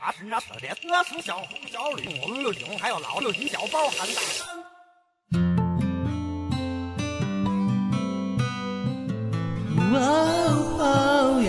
[0.00, 4.46] 啊是那特点，我是小红小绿，红又凶，还有老六金小包喊大声。
[9.90, 9.96] 哦
[10.78, 11.48] 哦耶，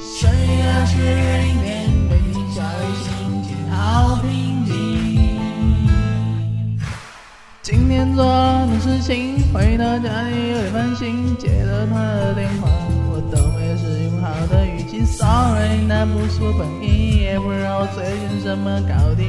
[0.00, 0.96] 岁月是
[1.44, 2.18] 里面背
[2.52, 3.06] 下的心
[3.44, 4.74] 情好平静。
[7.62, 12.68] 今天做了的事情，回到家里有点烦心，接了他的电话，
[13.68, 19.22] 我都没是用好的语气，sorry，那不是我本意，也不知道我最近怎么搞的，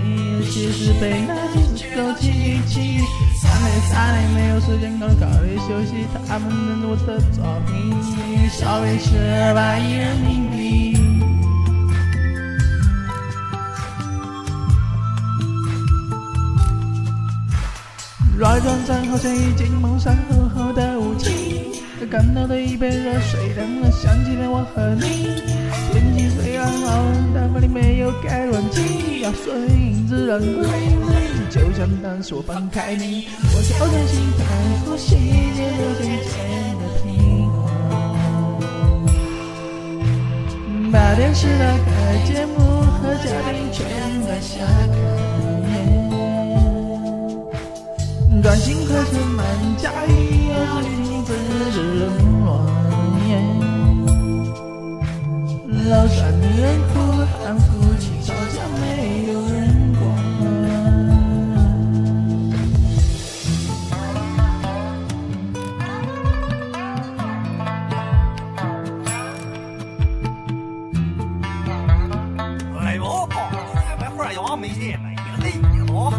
[0.49, 3.03] 其实被那几只狗气一气。
[3.41, 7.91] 三年三年没有时间好好的休息，他们认我的作品，
[8.49, 10.57] 稍微是二百亿人民币。
[18.37, 21.48] 软软战好像已经蒙上厚厚的雾气，
[22.07, 25.41] 感到的一杯热水凉了，想起了我和你。
[25.91, 27.03] 天气虽然好，
[27.33, 30.65] 但房里没有开暖气，要顺应自然规律。
[31.49, 34.43] 就像当时我放开你，我调整心态，
[34.85, 35.15] 呼吸
[35.55, 36.33] 节奏渐渐
[36.77, 37.05] 的平
[37.51, 37.57] 缓。
[40.91, 43.77] 把电视打开，节目和嘉宾全
[44.25, 44.93] 在下课。
[48.41, 49.45] 短信快车满
[49.77, 50.87] 加一，要最
[51.59, 52.07] 近自知冷
[52.39, 52.47] 暖。
[55.89, 56.93] 楼上女人哭
[57.43, 58.83] 喊，夫妻吵架没
[59.33, 60.01] 有人管。
[72.79, 73.51] 哎呦，跑！
[73.99, 75.15] 这会儿又没电了，一
[75.77, 76.09] 个多，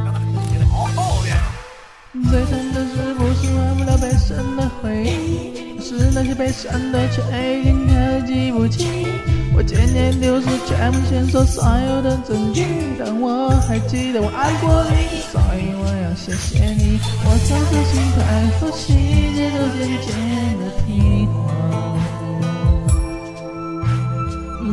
[6.40, 7.20] 悲伤的却
[7.60, 9.06] 已经开记不起。
[9.54, 12.64] 我渐渐丢失全部线索，所有的证据，
[12.98, 16.98] 但我还记得我爱过你，所以我要谢谢你。
[17.26, 18.18] 我调整心态，
[18.58, 18.96] 呼吸
[19.36, 20.08] 节都渐渐
[20.56, 21.36] 的平缓。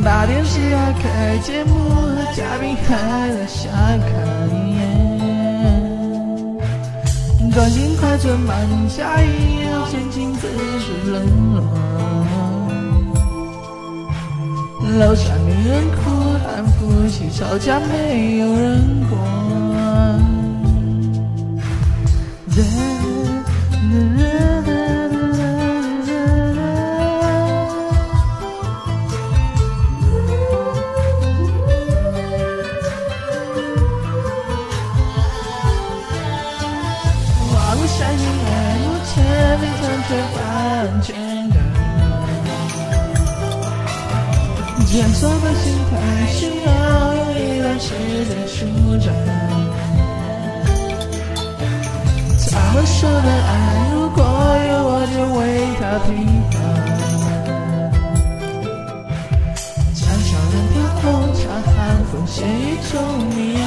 [0.06, 2.88] 把电视打开，节目和嘉宾还
[3.34, 3.70] 在想
[4.00, 4.08] 看。
[7.54, 7.87] 短信
[8.18, 9.60] 快车满加一，
[9.92, 10.48] 心情自
[10.80, 11.24] 是冷
[11.54, 11.64] 暖。
[14.98, 19.27] 楼下女人哭喊，夫妻吵架没有人管。
[39.98, 41.16] 前非常缺乏安全
[41.50, 41.58] 感。
[44.86, 45.94] 检索的心态
[46.28, 46.74] 需要
[47.14, 47.86] 有一段时
[48.26, 48.58] 间舒
[48.98, 49.06] 展。
[52.52, 53.52] 他们说的爱，
[53.94, 55.40] 如果有我就为
[55.80, 56.10] 他平
[56.52, 56.56] 凡。
[59.94, 61.04] 家乡人听红
[61.34, 61.76] 茶，寒
[62.12, 62.94] 风写一种
[63.36, 63.66] 民谣。